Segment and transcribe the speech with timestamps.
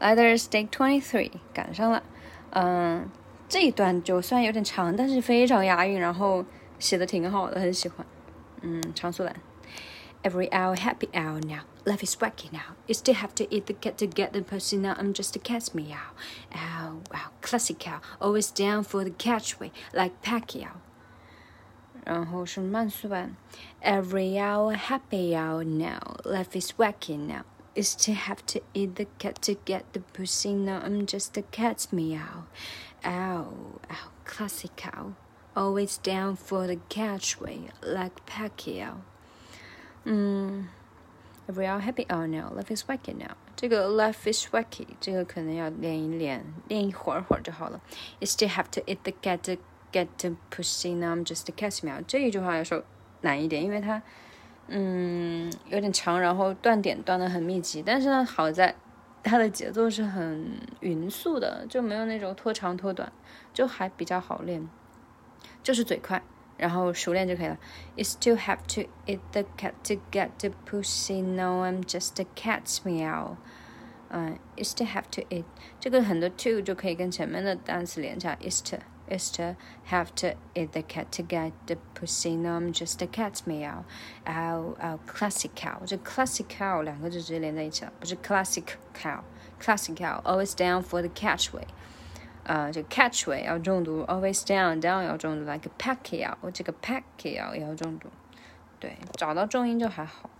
[0.00, 2.02] Lighters Day Twenty Three 赶上了。
[2.50, 3.08] 嗯，
[3.48, 6.44] 这一段就虽然有点长，但是非常押韵，然后
[6.78, 8.06] 写的挺好的，很喜欢。
[8.62, 9.36] 嗯，常素兰。
[10.22, 11.64] Every hour, happy hour now.
[11.84, 12.76] Life is wacky now.
[12.86, 14.94] You still have to eat the cat to get the pussy now.
[14.94, 16.12] I'm just a cat's meow.
[16.54, 17.88] Ow, wow, classic.
[18.20, 20.72] Always down for the catchweight, like Pacquiao.
[22.04, 23.34] 然后是慢速版。
[23.82, 26.18] Every hour, happy hour now.
[26.24, 27.44] Life is wacky now
[27.74, 30.54] is to have to eat the cat to get the pussy.
[30.54, 32.46] Now I'm just a cat's meow.
[33.04, 33.54] Ow,
[33.90, 35.14] ow, classic cow.
[35.56, 39.02] Always down for the catchweight, like Pacquiao.
[40.06, 40.66] Mm.
[41.56, 42.06] we are happy.
[42.10, 43.36] Oh no, life is wacky now.
[43.56, 47.80] 这个 life is wacky，这个可能要练一练，练一会儿会儿就好了。
[48.20, 49.60] You still have to eat the cat to
[49.92, 50.94] get the pussy.
[50.94, 52.02] Now I'm just a cat's meow.
[52.06, 52.82] 这一句话要说
[53.22, 54.02] 难一点，因为它。
[54.70, 57.82] 嗯有点长，然后断点断的很密集。
[57.84, 58.74] 但是呢，好在
[59.22, 63.12] 它的节奏是很匀速的，就没有那种拖长拖短，
[63.52, 64.66] 就还比较好练，
[65.62, 66.22] 就是嘴快。
[66.56, 67.56] 然后熟练就可以了。
[67.96, 71.22] You still have to eat the cat to get the pussy.
[71.22, 73.36] No, I'm just a cat's meow.
[74.10, 75.44] 嗯，you still have to eat
[75.78, 78.36] 这个很多 to 就可以跟前面的单词连起来。
[78.42, 78.76] is to
[79.10, 79.56] Is to
[79.90, 83.82] have to eat the cat to get the pussy nom just the cat meow，
[84.24, 88.64] 还有还有 classic cow，这 classic cow 两个就直接连在一起了，不是 classic
[88.96, 89.24] classical.
[89.96, 91.66] cow always down for the catchweight。
[92.44, 98.08] 呃，这 catchweight Always down down 要中毒，like Pacquiao 这个 Pacquiao 也要中毒。
[98.78, 100.30] 对，找到重音就还好。